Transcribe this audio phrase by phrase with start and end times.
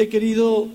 [0.00, 0.68] He querido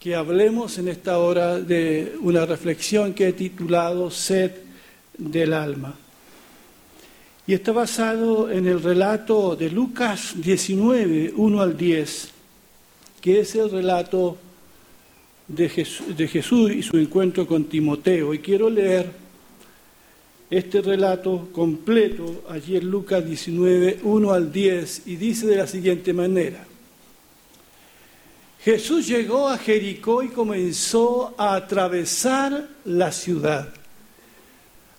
[0.00, 4.50] que hablemos en esta hora de una reflexión que he titulado Sed
[5.16, 5.94] del alma.
[7.46, 12.30] Y está basado en el relato de Lucas 19, 1 al 10,
[13.20, 14.36] que es el relato
[15.46, 18.34] de Jesús, y su encuentro con Timoteo.
[18.34, 19.08] Y quiero leer
[20.50, 26.12] este relato completo allí en Lucas 19, 1 al 10, y dice de la siguiente
[26.12, 26.65] manera.
[28.66, 33.68] Jesús llegó a Jericó y comenzó a atravesar la ciudad.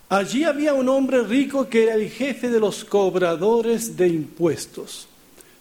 [0.08, 5.10] Allí había un hombre rico que era el jefe de los cobradores de impuestos.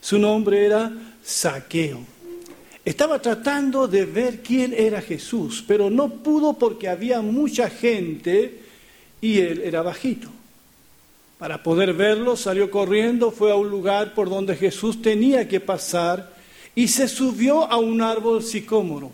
[0.01, 0.93] Su nombre era
[1.25, 1.99] Saqueo.
[2.85, 8.61] Estaba tratando de ver quién era Jesús, pero no pudo porque había mucha gente
[9.21, 10.29] y él era bajito.
[11.39, 16.36] Para poder verlo salió corriendo, fue a un lugar por donde Jesús tenía que pasar
[16.77, 19.11] y se subió a un árbol sicómoro.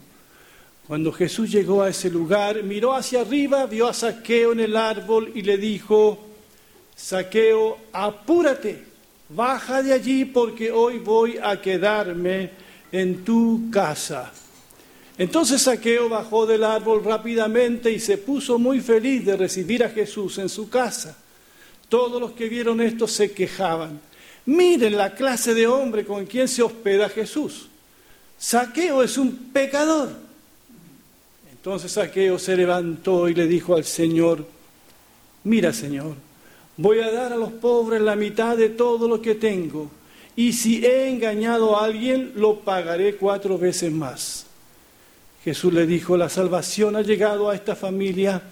[0.86, 5.30] Cuando Jesús llegó a ese lugar, miró hacia arriba, vio a Saqueo en el árbol
[5.32, 6.18] y le dijo,
[6.96, 8.84] Saqueo, apúrate,
[9.28, 12.50] baja de allí porque hoy voy a quedarme
[12.90, 14.32] en tu casa.
[15.16, 20.38] Entonces Saqueo bajó del árbol rápidamente y se puso muy feliz de recibir a Jesús
[20.38, 21.16] en su casa.
[21.88, 24.00] Todos los que vieron esto se quejaban.
[24.46, 27.68] Miren la clase de hombre con quien se hospeda Jesús.
[28.38, 30.10] Saqueo es un pecador.
[31.50, 34.44] Entonces Saqueo se levantó y le dijo al Señor,
[35.44, 36.16] mira Señor,
[36.76, 39.88] voy a dar a los pobres la mitad de todo lo que tengo,
[40.34, 44.46] y si he engañado a alguien, lo pagaré cuatro veces más.
[45.44, 48.42] Jesús le dijo, la salvación ha llegado a esta familia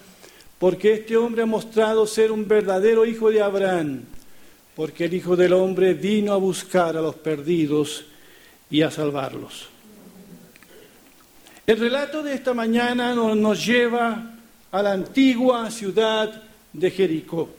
[0.57, 4.03] porque este hombre ha mostrado ser un verdadero hijo de Abraham
[4.81, 8.03] porque el Hijo del Hombre vino a buscar a los perdidos
[8.67, 9.67] y a salvarlos.
[11.67, 14.33] El relato de esta mañana nos lleva
[14.71, 16.41] a la antigua ciudad
[16.73, 17.49] de Jericó,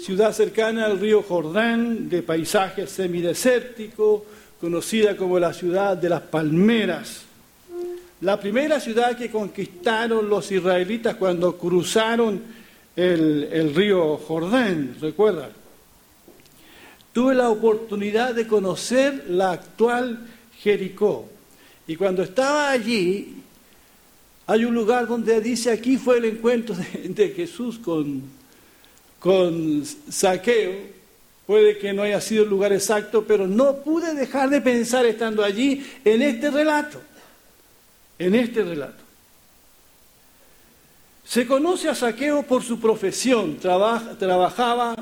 [0.00, 4.24] ciudad cercana al río Jordán, de paisaje semidesértico,
[4.60, 7.22] conocida como la ciudad de las palmeras.
[8.20, 12.40] La primera ciudad que conquistaron los israelitas cuando cruzaron
[12.94, 15.61] el, río Jordán, ¿recuerdan?
[17.12, 20.26] Tuve la oportunidad de conocer la actual
[20.58, 21.28] Jericó.
[21.86, 23.42] Y cuando estaba allí,
[24.46, 28.22] hay un lugar donde dice, aquí fue el encuentro de, Jesús con,
[29.18, 31.02] con Saqueo.
[31.46, 35.44] Puede que no haya sido el lugar exacto, pero no pude dejar de pensar estando
[35.44, 37.00] allí en este relato.
[38.18, 39.02] En este relato.
[41.24, 43.58] Se conoce a Saqueo por su profesión.
[43.58, 44.94] trabajaba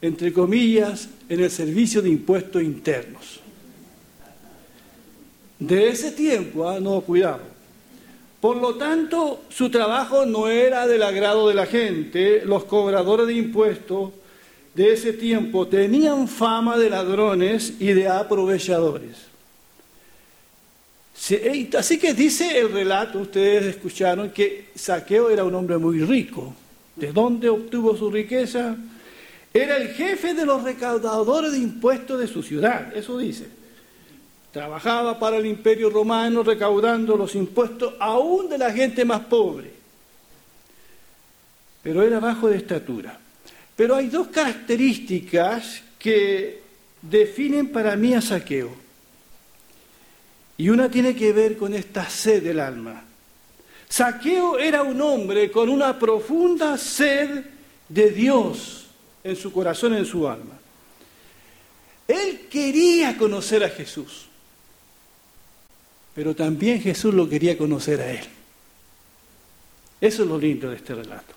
[0.00, 3.40] entre comillas, en el servicio de impuestos internos.
[5.58, 7.54] De ese tiempo, ah, no, cuidado.
[8.40, 12.44] Por lo tanto, su trabajo no era del agrado de la gente.
[12.44, 14.10] Los cobradores de impuestos
[14.74, 19.16] de ese tiempo tenían fama de ladrones y de aprovechadores.
[21.78, 26.54] Así que dice el relato, ustedes escucharon, que Saqueo era un hombre muy rico.
[26.96, 28.76] ¿De dónde obtuvo su riqueza?
[29.56, 33.46] Era el jefe de los recaudadores de impuestos de su ciudad, eso dice.
[34.50, 39.70] Trabajaba para el imperio romano recaudando los impuestos aún de la gente más pobre.
[41.84, 43.16] Pero era bajo de estatura.
[43.76, 46.60] Pero hay dos características que
[47.00, 48.74] definen para mí a Saqueo.
[50.56, 53.04] Y una tiene que ver con esta sed del alma.
[53.88, 57.44] Saqueo era un hombre con una profunda sed
[57.88, 58.83] de Dios
[59.24, 60.58] en su corazón, en su alma.
[62.06, 64.26] Él quería conocer a Jesús,
[66.14, 68.24] pero también Jesús lo quería conocer a él.
[70.00, 71.34] Eso es lo lindo de este relato.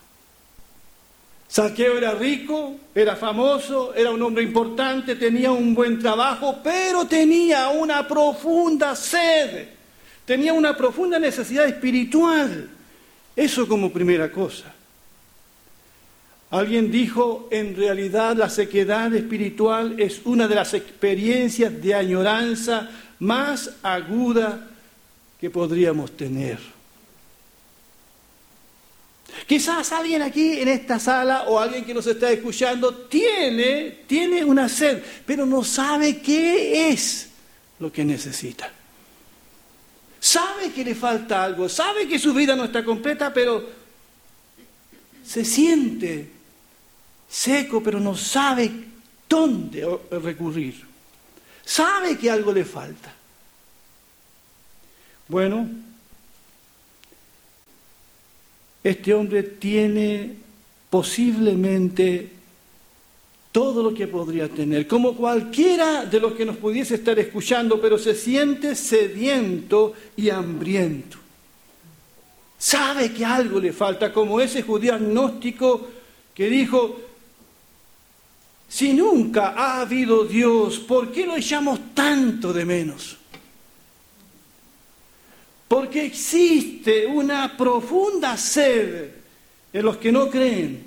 [1.47, 7.69] Saqueo era rico, era famoso, era un hombre importante, tenía un buen trabajo, pero tenía
[7.69, 9.69] una profunda sed,
[10.25, 12.69] tenía una profunda necesidad espiritual.
[13.33, 14.73] Eso como primera cosa.
[16.49, 22.89] Alguien dijo, en realidad la sequedad espiritual es una de las experiencias de añoranza
[23.19, 24.69] más aguda
[25.39, 26.57] que podríamos tener.
[29.45, 34.69] Quizás alguien aquí en esta sala o alguien que nos está escuchando tiene, tiene una
[34.69, 37.29] sed, pero no sabe qué es
[37.79, 38.71] lo que necesita.
[40.19, 43.69] Sabe que le falta algo, sabe que su vida no está completa, pero
[45.23, 46.36] se siente
[47.29, 48.71] seco, pero no sabe
[49.27, 50.85] dónde recurrir.
[51.65, 53.13] Sabe que algo le falta.
[55.27, 55.67] Bueno,
[58.83, 60.35] este hombre tiene
[60.89, 62.29] posiblemente
[63.51, 67.97] todo lo que podría tener, como cualquiera de los que nos pudiese estar escuchando, pero
[67.97, 71.17] se siente sediento y hambriento.
[72.57, 75.87] Sabe que algo le falta, como ese judío agnóstico
[76.33, 77.06] que dijo,
[78.69, 83.17] si nunca ha habido Dios, ¿por qué lo echamos tanto de menos?
[85.67, 89.11] Porque existe una profunda sed
[89.73, 90.85] en los que no creen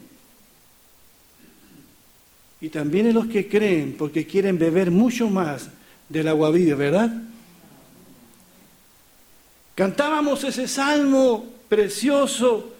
[2.60, 5.68] y también en los que creen porque quieren beber mucho más
[6.08, 7.10] del agua viva, ¿verdad?
[9.74, 12.74] Cantábamos ese salmo precioso,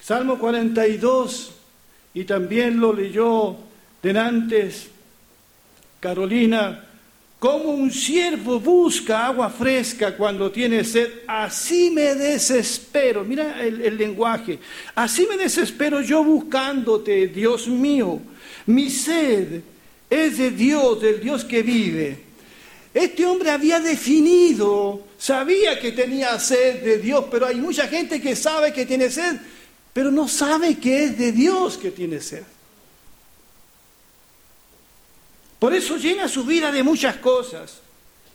[0.00, 1.52] Salmo 42,
[2.14, 3.56] y también lo leyó
[4.02, 4.88] denantes
[6.02, 6.84] Carolina,
[7.38, 13.24] como un siervo busca agua fresca cuando tiene sed, así me desespero.
[13.24, 14.58] Mira el, el, lenguaje.
[14.96, 18.20] Así me desespero yo buscándote, Dios mío.
[18.66, 19.60] Mi sed
[20.10, 22.18] es de Dios, del Dios que vive.
[22.92, 28.34] Este hombre había definido, sabía que tenía sed de Dios, pero hay mucha gente que
[28.34, 29.36] sabe que tiene sed,
[29.92, 32.42] pero no sabe que es de Dios que tiene sed.
[35.62, 37.78] Por eso llena su vida de muchas cosas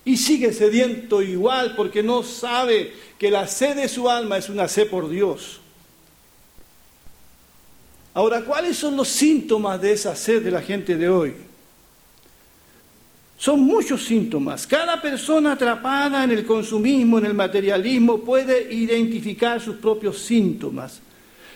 [0.06, 4.69] y sigue sediento igual porque no sabe que la sed de su alma es una
[4.69, 5.59] sed por Dios.
[8.13, 11.33] Ahora, ¿cuáles son los síntomas de esa sed de la gente de hoy?
[13.38, 14.65] Son muchos síntomas.
[14.65, 21.01] Cada persona atrapada en el consumismo, en el materialismo, puede identificar sus propios síntomas.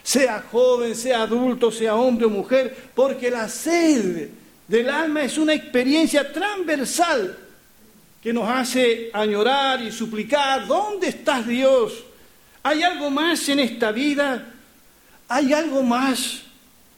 [0.02, 4.41] Sea joven, sea adulto, sea hombre o mujer, porque la sed
[4.72, 7.36] del alma es una experiencia transversal
[8.22, 11.92] que nos hace añorar y suplicar, ¿dónde estás Dios?
[12.62, 14.54] ¿Hay algo más en esta vida?
[15.28, 16.40] ¿Hay algo más?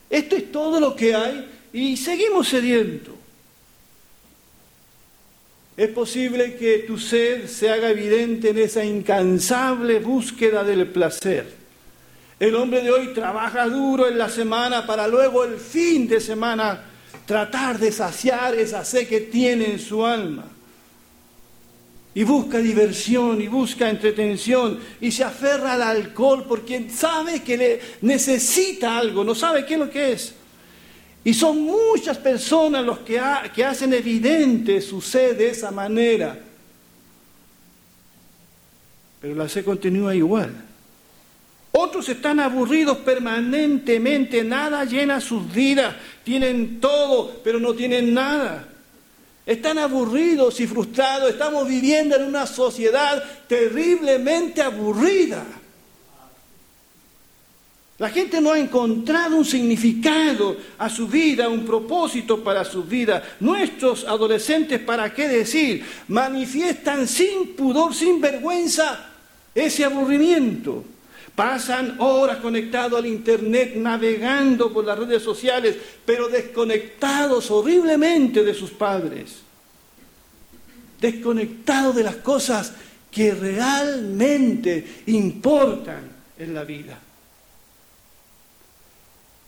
[0.08, 3.10] Esto es todo lo que hay y seguimos sediento.
[5.76, 11.52] Es posible que tu sed se haga evidente en esa incansable búsqueda del placer.
[12.38, 16.93] El hombre de hoy trabaja duro en la semana para luego el fin de semana
[17.26, 20.44] tratar de saciar esa sed que tiene en su alma.
[22.16, 27.80] Y busca diversión y busca entretención y se aferra al alcohol porque sabe que le
[28.02, 30.34] necesita algo, no sabe qué es lo que es.
[31.24, 33.20] Y son muchas personas los que,
[33.54, 36.38] que hacen evidente su sed de esa manera.
[39.20, 40.52] Pero la sed continúa igual.
[41.84, 45.94] Otros están aburridos permanentemente, nada llena sus vidas,
[46.24, 48.66] tienen todo, pero no tienen nada.
[49.44, 55.44] Están aburridos y frustrados, estamos viviendo en una sociedad terriblemente aburrida.
[57.98, 63.22] La gente no ha encontrado un significado a su vida, un propósito para su vida.
[63.40, 65.84] Nuestros adolescentes, ¿para qué decir?
[66.08, 69.10] Manifiestan sin pudor, sin vergüenza
[69.54, 70.82] ese aburrimiento.
[71.34, 75.76] Pasan horas conectados al Internet, navegando por las redes sociales,
[76.06, 79.38] pero desconectados horriblemente de sus padres.
[81.00, 82.72] Desconectados de las cosas
[83.10, 86.98] que realmente importan en la vida.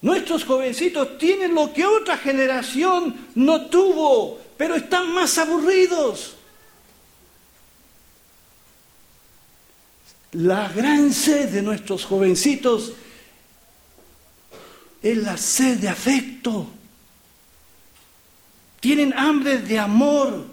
[0.03, 6.36] Nuestros jovencitos tienen lo que otra generación no tuvo, pero están más aburridos.
[10.37, 12.93] La gran sed de nuestros jovencitos
[15.03, 16.67] es la sed de afecto.
[18.81, 20.45] Tienen hambre de amor.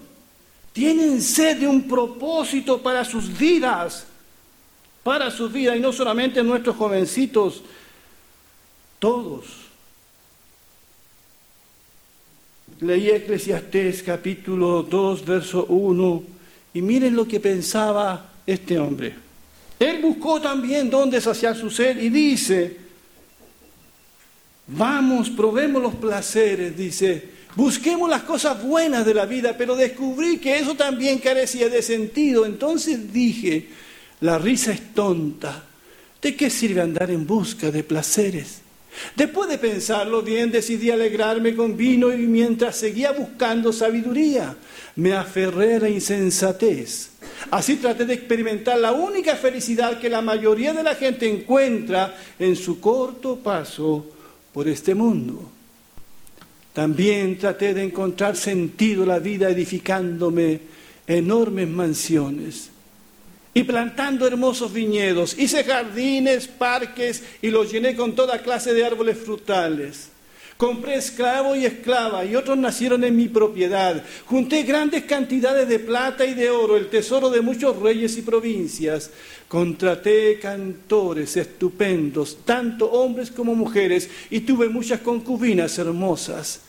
[0.71, 4.05] Tienen sed de un propósito para sus vidas.
[5.03, 5.75] Para sus vidas.
[5.75, 7.61] Y no solamente nuestros jovencitos.
[8.99, 9.45] Todos.
[12.79, 16.23] Leí Eclesiastés capítulo 2, verso 1.
[16.73, 19.22] Y miren lo que pensaba este hombre.
[19.79, 22.77] Él buscó también dónde saciar su sed y dice,
[24.67, 30.57] vamos, probemos los placeres, dice, busquemos las cosas buenas de la vida, pero descubrí que
[30.57, 32.45] eso también carecía de sentido.
[32.45, 33.69] Entonces dije,
[34.21, 35.63] la risa es tonta.
[36.21, 38.61] ¿De qué sirve andar en busca de placeres?
[39.15, 44.55] Después de pensarlo bien, decidí alegrarme con vino y mientras seguía buscando sabiduría,
[44.95, 47.09] me aferré a la insensatez.
[47.51, 52.55] Así traté de experimentar la única felicidad que la mayoría de la gente encuentra en
[52.55, 54.05] su corto paso
[54.53, 55.49] por este mundo.
[56.73, 60.59] También traté de encontrar sentido la vida edificándome
[61.07, 62.69] enormes mansiones.
[63.55, 65.37] y plantando hermosos viñedos.
[65.37, 70.09] Hice jardines, parques y los llené con toda clase de árboles frutales.
[70.57, 74.03] Compré esclavo y esclava y otros nacieron en mi propiedad.
[74.25, 79.09] Junté grandes cantidades de plata y de oro, el tesoro de muchos reyes y provincias.
[79.47, 86.61] Contraté cantores estupendos, tanto hombres como mujeres, y tuve muchas concubinas hermosas.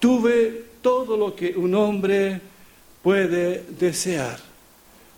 [0.00, 2.40] Tuve todo lo que un hombre
[3.02, 4.45] puede desear.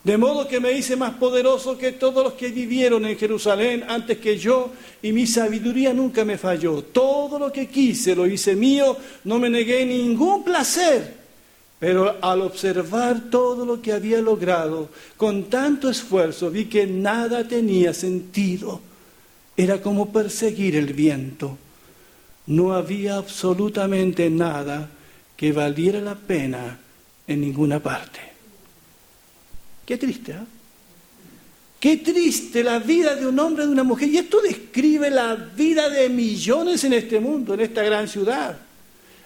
[0.09, 4.17] De modo que me hice más poderoso que todos los que vivieron en Jerusalén antes
[4.17, 4.71] que yo,
[5.03, 6.81] y mi sabiduría nunca me falló.
[6.83, 11.15] Todo lo que quise lo hice mío, no me negué ningún placer.
[11.79, 14.89] Pero al observar todo lo que había logrado
[15.19, 18.81] con tanto esfuerzo, vi que nada tenía sentido.
[19.59, 21.59] Era como perseguir el viento.
[22.47, 24.89] No había absolutamente nada
[25.37, 26.79] que valiera la pena
[27.27, 28.28] en ninguna parte.
[29.89, 30.47] Qué triste, ¿eh?
[31.81, 34.11] Qué triste la vida de un hombre de una mujer.
[34.11, 38.59] Y esto describe la vida de millones en este mundo, en esta gran ciudad.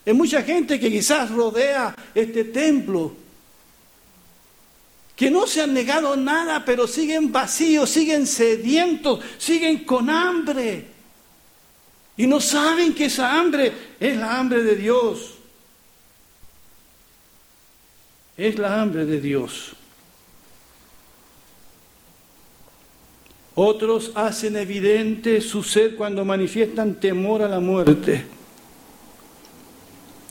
[0.06, 3.12] Hay mucha gente que quizás rodea este templo,
[5.16, 10.86] que no se han negado nada, pero siguen vacíos, siguen sedientos, siguen con hambre.
[12.16, 15.34] Y no saben que esa hambre es la hambre de Dios.
[18.36, 19.74] Es la hambre de Dios.
[23.54, 28.24] Otros hacen evidente su sed cuando manifiestan temor a la muerte.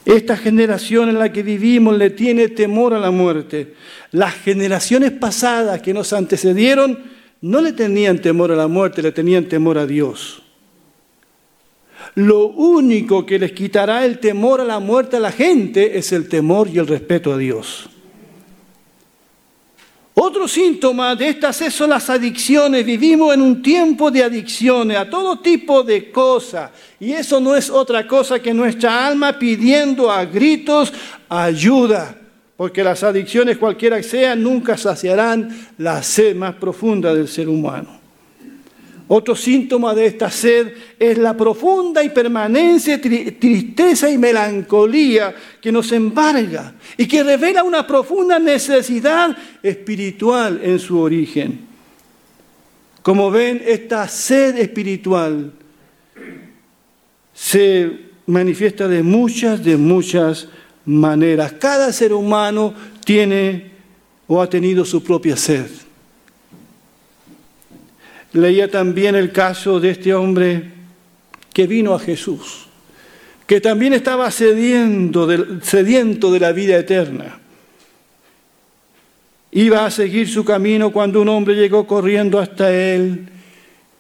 [0.06, 3.76] Esta generación en la que vivimos le tiene temor a la muerte.
[4.12, 6.98] Las generaciones pasadas que nos antecedieron
[7.42, 10.42] no le tenían temor a la muerte, le tenían temor a Dios.
[12.16, 16.28] Lo único que les quitará el temor a la muerte a la gente es el
[16.28, 17.91] temor y el respeto a Dios.
[20.14, 22.86] Otro síntoma de estas son las adicciones.
[22.86, 26.70] Vivimos en un tiempo de adicciones a todo tipo de cosas.
[27.00, 30.92] Y eso no es otra cosa que nuestra alma pidiendo a gritos
[31.30, 32.18] ayuda.
[32.58, 38.01] Porque las adicciones, cualquiera que sean, nunca saciarán la sed más profunda del ser humano.
[39.14, 45.92] Otro síntoma de esta sed es la profunda y permanente tristeza y melancolía que nos
[45.92, 51.60] embarga y que revela una profunda necesidad espiritual en su origen.
[53.02, 55.52] Como ven, esta sed espiritual
[57.34, 57.92] se
[58.28, 60.48] manifiesta de muchas, de muchas
[60.86, 61.52] maneras.
[61.60, 63.72] Cada ser humano tiene
[64.26, 65.68] o ha tenido su propia sed.
[68.34, 70.72] Leía también el caso de este hombre
[71.54, 72.68] que vino a Jesús,
[73.46, 77.40] que también estaba sediento de la vida eterna.
[79.52, 83.28] Iba a seguir su camino cuando un hombre llegó corriendo hasta él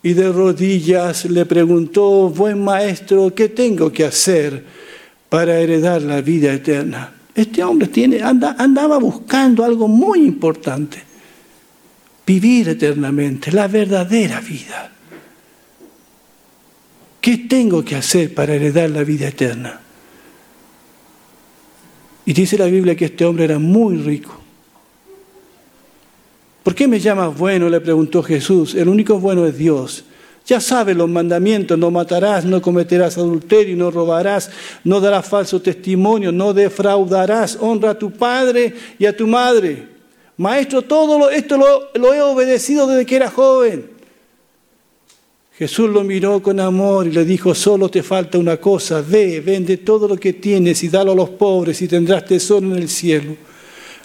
[0.01, 4.63] y de rodillas le preguntó, buen maestro, ¿qué tengo que hacer
[5.27, 7.13] para heredar la vida eterna?
[7.35, 11.10] Este hombre tiene, andaba buscando algo muy importante
[12.25, 14.91] vivir eternamente, la verdadera vida.
[17.19, 19.79] ¿Qué tengo que hacer para heredar la vida eterna?
[22.25, 24.37] Y dice la Biblia que este hombre era muy rico.
[26.63, 27.69] ¿Por qué me llamas bueno?
[27.69, 28.75] le preguntó Jesús.
[28.75, 30.05] El único bueno es Dios.
[30.45, 34.49] Ya sabes los mandamientos, no matarás, no cometerás adulterio, no robarás,
[34.83, 39.87] no darás falso testimonio, no defraudarás, honra a tu padre y a tu madre.
[40.41, 41.55] Maestro, todo esto
[41.93, 43.91] lo, he obedecido desde que era joven.
[45.55, 49.77] Jesús lo miró con amor y le dijo, solo te falta una cosa, ve, vende
[49.77, 53.35] todo lo que tienes y dalo a los pobres y tendrás tesoro en el cielo.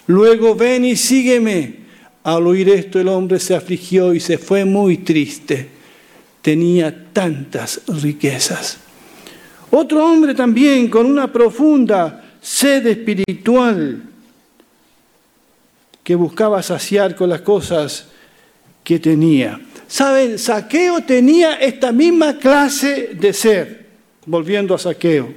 [0.05, 1.87] Luego ven y sígueme.
[2.21, 5.67] Al oír esto el hombre se afligió y se fue muy triste.
[6.43, 8.77] Tenía tantas riquezas.
[9.71, 14.03] Otro hombre también con una profunda sed espiritual
[16.07, 18.05] que buscaba saciar con las cosas
[18.81, 19.59] que tenía.
[19.89, 23.87] Saben, Saqueo tenía esta misma clase de ser,
[24.25, 25.33] volviendo a Saqueo.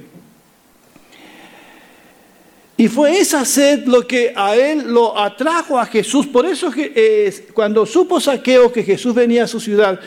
[2.77, 6.25] Y fue esa sed lo que a él lo atrajo a Jesús.
[6.27, 9.99] Por eso eh, cuando supo Saqueo que Jesús venía a su ciudad,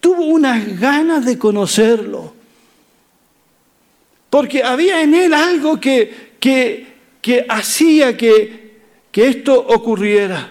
[0.00, 2.32] tuvo unas ganas de conocerlo.
[4.30, 6.86] Porque había en él algo que, que,
[7.20, 8.57] que hacía que
[9.18, 10.48] que esto ocurriera.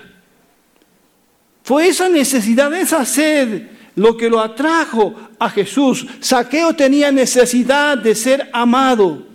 [1.63, 3.61] Fue esa necesidad, esa sed,
[3.95, 6.05] lo que lo atrajo a Jesús.
[6.19, 9.25] Saqueo tenía necesidad de ser amado.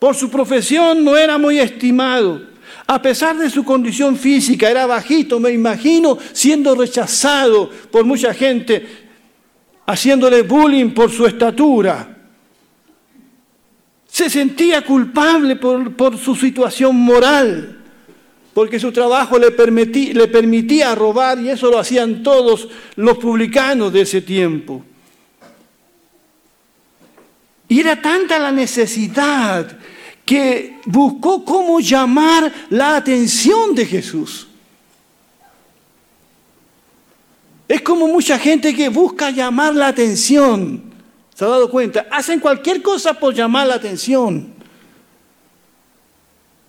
[0.00, 2.48] Por su profesión no era muy estimado.
[2.88, 8.88] A pesar de su condición física, era bajito, me imagino, siendo rechazado por mucha gente,
[9.86, 12.16] haciéndole bullying por su estatura.
[14.08, 17.76] Se sentía culpable por, por su situación moral,
[18.60, 24.20] porque su trabajo le, permitía robar y eso lo hacían todos los publicanos de ese
[24.20, 24.84] tiempo.
[27.66, 29.78] Y era tanta la necesidad
[30.26, 34.46] que buscó cómo llamar la atención de Jesús.
[37.66, 40.82] Es como mucha gente que busca llamar la atención.
[41.34, 42.08] ¿Se ha dado cuenta?
[42.10, 44.59] Hacen cualquier cosa por llamar la atención.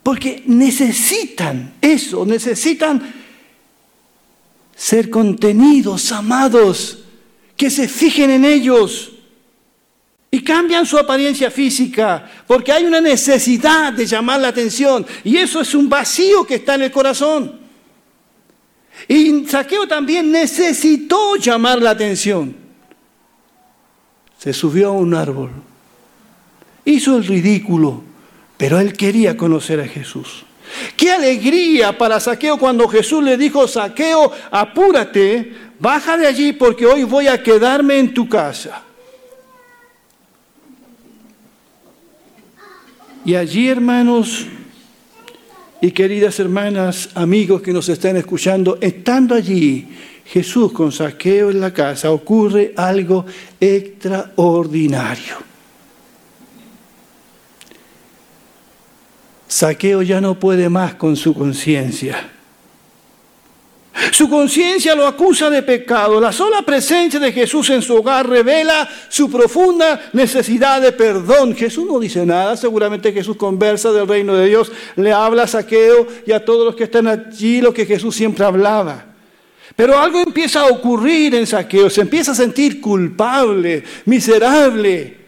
[0.03, 3.13] Porque necesitan eso, necesitan
[4.75, 7.03] ser contenidos, amados,
[7.55, 9.12] que se fijen en ellos.
[10.31, 15.60] Y cambian su apariencia física porque hay una necesidad de llamar la atención y eso
[15.60, 17.60] es un vacío que está en el corazón.
[19.10, 22.55] Y Saqueo también necesitó llamar la atención.
[24.38, 25.51] Se subió a un árbol,
[26.86, 28.01] hizo el ridículo,
[28.62, 30.44] pero él quería conocer a Jesús.
[30.96, 37.03] Qué alegría para Saqueo cuando Jesús le dijo, Saqueo, apúrate, baja de allí porque hoy
[37.03, 38.84] voy a quedarme en tu casa.
[43.25, 44.46] Y allí, hermanos
[45.82, 49.88] y queridas hermanas, amigos que nos están escuchando, estando allí,
[50.24, 53.25] Jesús con saqueo en la casa, ocurre algo
[53.60, 55.50] extraordinario.
[59.51, 62.31] Saqueo ya no puede más con su conciencia.
[64.14, 66.22] Su conciencia lo acusa de pecado.
[66.22, 71.53] La sola presencia de Jesús en su hogar revela su profunda necesidad de perdón.
[71.53, 76.07] Jesús no dice nada, seguramente Jesús conversa del reino de Dios, le habla a Saqueo
[76.25, 79.05] y a todos los que están allí lo que Jesús siempre hablaba.
[79.75, 85.21] Pero algo empieza a ocurrir en Saqueo, se empieza a sentir culpable, miserable,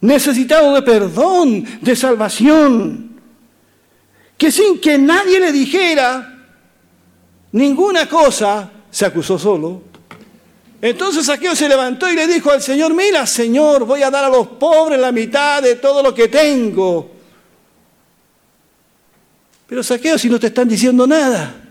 [0.00, 3.20] necesitado de perdón, de salvación,
[4.36, 6.44] que sin que nadie le dijera,
[7.52, 9.82] ninguna cosa, se acusó solo.
[10.80, 14.28] Entonces Saqueo se levantó y le dijo al Señor, mira Señor, voy a dar a
[14.28, 17.10] los pobres la mitad de todo lo que tengo.
[19.66, 21.62] Pero Saqueo, si no te están diciendo nada.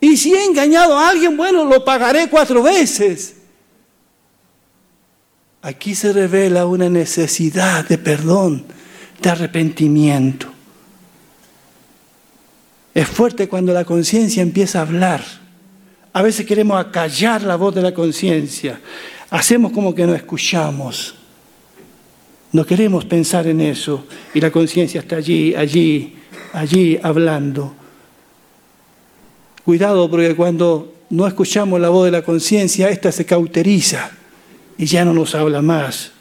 [0.00, 3.36] Y si he engañado a alguien, bueno, lo pagaré cuatro veces.
[5.68, 8.64] Aquí se revela una necesidad de perdón,
[9.20, 10.46] de arrepentimiento.
[12.94, 15.22] Es fuerte cuando la conciencia empieza a hablar.
[16.14, 18.80] A veces queremos acallar la voz de la conciencia.
[19.28, 21.14] Hacemos como que no escuchamos.
[22.50, 24.06] No queremos pensar en eso.
[24.32, 26.16] Y la conciencia está allí, allí,
[26.54, 27.74] allí hablando.
[29.66, 34.12] Cuidado porque cuando no escuchamos la voz de la conciencia, esta se cauteriza
[34.78, 36.12] y ya no nos habla más.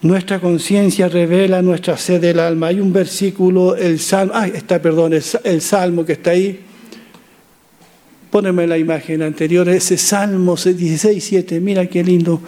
[0.00, 2.68] Nuestra conciencia revela nuestra sed del alma.
[2.68, 6.60] Hay un versículo, el salmo, ay, está, perdón, el, salmo que está ahí.
[8.30, 11.60] Póneme la imagen anterior, ese salmo 16, 7.
[11.60, 12.40] Mira qué lindo.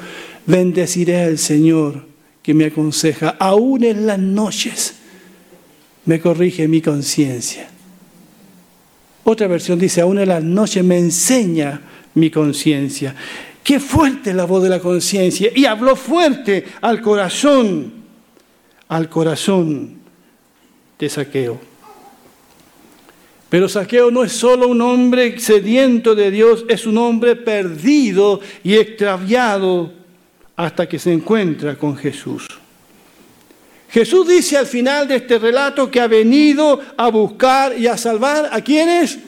[0.47, 2.07] Bendeciré al Señor
[2.43, 4.95] que me aconseja, aún en las noches
[6.07, 7.69] me corrige mi conciencia.
[9.25, 11.83] Otra versión dice, aún en las noches me enseña
[12.15, 13.15] mi conciencia.
[13.63, 15.51] Qué fuerte la voz de la conciencia.
[15.55, 17.93] Y habló fuerte al corazón,
[18.89, 19.99] al corazón
[20.99, 21.61] de Saqueo.
[23.49, 28.77] Pero Saqueo no es solo un hombre sediento de Dios, es un hombre perdido y
[28.77, 29.93] extraviado
[30.55, 32.47] hasta que se encuentra con Jesús.
[33.89, 38.49] Jesús dice al final de este relato que ha venido a buscar y a salvar
[38.53, 39.19] a quienes?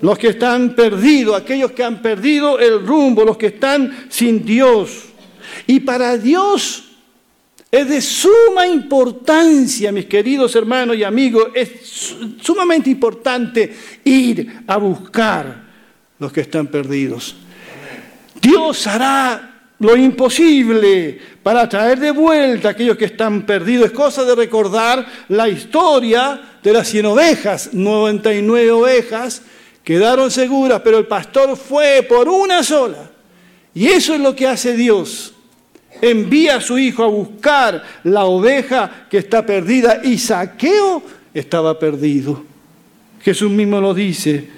[0.00, 5.04] Los que están perdidos, aquellos que han perdido el rumbo, los que están sin Dios.
[5.66, 6.84] Y para Dios
[7.70, 15.68] es de suma importancia, mis queridos hermanos y amigos, es sumamente importante ir a buscar
[16.18, 17.36] los que están perdidos.
[18.40, 23.86] Dios hará lo imposible para traer de vuelta a aquellos que están perdidos.
[23.86, 29.42] Es cosa de recordar la historia de las 100 ovejas, 99 ovejas
[29.84, 33.10] quedaron seguras, pero el pastor fue por una sola.
[33.74, 35.34] Y eso es lo que hace Dios.
[36.00, 41.02] Envía a su hijo a buscar la oveja que está perdida y Saqueo
[41.34, 42.44] estaba perdido.
[43.22, 44.48] Jesús mismo lo dice,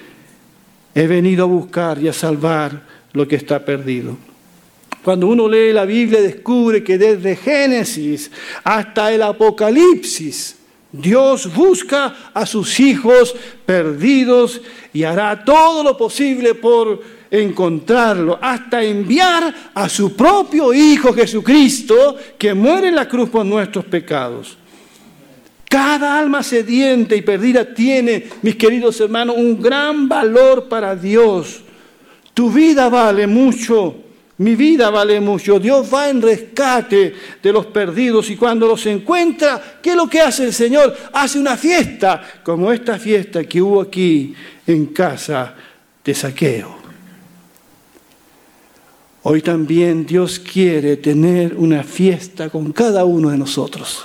[0.95, 4.17] he venido a buscar y a salvar lo que está perdido.
[5.03, 8.31] Cuando uno lee la Biblia descubre que desde Génesis
[8.63, 10.57] hasta el Apocalipsis,
[10.93, 14.61] Dios busca a sus hijos perdidos
[14.93, 17.01] y hará todo lo posible por
[17.31, 23.85] encontrarlo, hasta enviar a su propio Hijo Jesucristo, que muere en la cruz por nuestros
[23.85, 24.57] pecados.
[25.69, 31.61] Cada alma sediente y perdida tiene, mis queridos hermanos, un gran valor para Dios.
[32.35, 33.95] Tu vida vale mucho,
[34.41, 35.61] mi vida vale mucho.
[35.61, 40.23] Dios va en rescate de los perdidos y cuando los encuentra, ¿qué es lo que
[40.23, 40.97] hace el Señor?
[41.13, 44.35] Hace una fiesta, como esta fiesta que hubo aquí
[44.67, 45.55] en casa
[46.03, 46.75] de saqueo.
[49.25, 54.03] Hoy también Dios quiere tener una fiesta con cada uno de nosotros.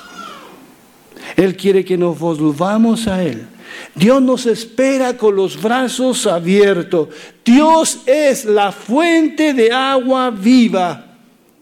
[1.38, 3.48] Él quiere que nos volvamos a Él.
[3.94, 7.10] Dios nos espera con los brazos abiertos.
[7.44, 11.06] Dios es la fuente de agua viva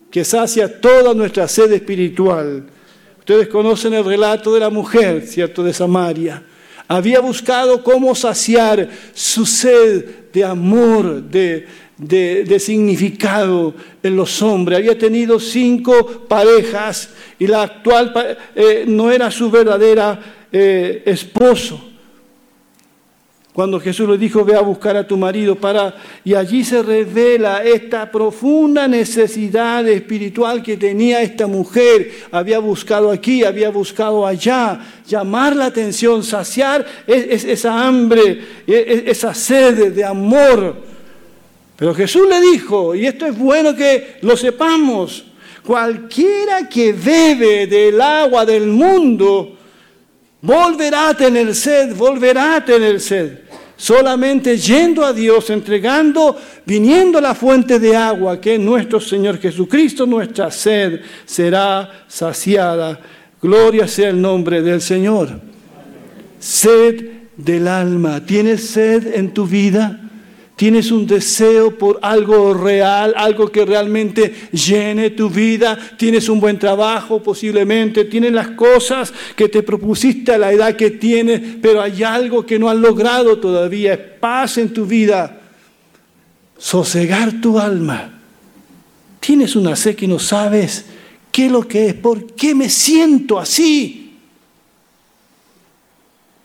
[0.10, 2.66] que sacia toda nuestra sed espiritual.
[3.20, 6.44] Ustedes conocen el relato de la mujer, ¿cierto?, de Samaria.
[6.88, 11.66] Había buscado cómo saciar su sed de amor, de,
[11.98, 14.80] de, significado en los hombres.
[14.80, 20.20] Había tenido cinco parejas y la actual eh, no era su verdadera
[20.52, 21.93] eh, esposo.
[23.54, 25.96] Cuando Jesús le dijo, ve a buscar a tu marido para...
[26.24, 32.12] Y allí se revela esta profunda necesidad espiritual que tenía esta mujer.
[32.32, 39.34] Había buscado aquí, había buscado allá, llamar la atención, saciar esa hambre, e, e, esa
[39.34, 40.94] sed de amor
[41.76, 45.26] pero Jesús le dijo, y esto es bueno que lo sepamos,
[45.66, 49.58] cualquiera que bebe del agua del mundo,
[50.42, 53.40] volverá a tener sed, volverá a tener sed.
[53.84, 59.40] Solamente yendo a Dios, entregando, viniendo a la fuente de agua, que es nuestro Señor
[59.40, 62.98] Jesucristo, nuestra sed será saciada.
[63.42, 65.38] Gloria sea el nombre del Señor.
[66.40, 67.04] Sed
[67.36, 68.26] del alma.
[68.26, 70.03] ¿Tienes sed en tu vida?
[70.64, 75.78] Tienes un deseo por algo real, algo que realmente llene tu vida.
[75.98, 78.06] Tienes un buen trabajo posiblemente.
[78.06, 82.58] Tienes las cosas que te propusiste a la edad que tienes, pero hay algo que
[82.58, 83.96] no has logrado todavía.
[83.96, 85.42] Es paz en tu vida.
[86.58, 88.22] Sosegar tu alma.
[89.20, 90.86] Tienes una sed que no sabes
[91.30, 91.94] qué es lo que es.
[91.94, 94.18] ¿Por qué me siento así?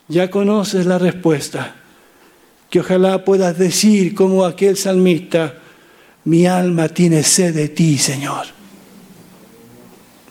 [0.08, 1.76] Ya conoces la respuesta
[2.70, 5.58] que ojalá puedas decir como aquel salmista,
[6.24, 8.46] mi alma tiene sed de ti, Señor.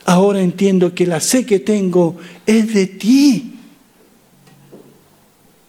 [0.06, 3.54] Ahora entiendo que la sed que tengo es de ti.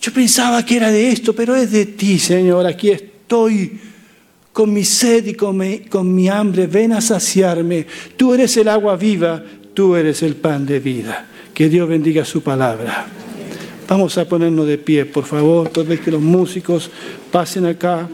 [0.00, 2.66] Yo pensaba que era de esto, pero es de ti, Señor.
[2.66, 3.80] Aquí estoy
[4.52, 5.56] con mi sed y con
[6.14, 6.66] mi, hambre.
[6.66, 7.86] Ven a saciarme.
[8.16, 9.42] Tú eres el agua viva,
[9.74, 11.26] tú eres el pan de vida.
[11.52, 13.08] Que Dios bendiga su palabra.
[13.88, 16.90] Vamos a ponernos de pie, por favor, todos que los músicos
[17.32, 18.06] pasen acá.